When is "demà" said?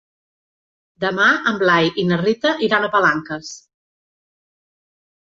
1.05-1.27